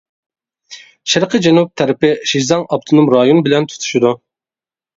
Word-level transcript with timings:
شەرقىي 1.13 1.43
جەنۇب 1.47 1.69
تەرىپى 1.83 2.11
شىزاڭ 2.33 2.65
ئاپتونوم 2.77 3.15
رايون 3.17 3.45
بىلەن 3.51 3.71
تۇتىشىدۇ. 3.75 4.17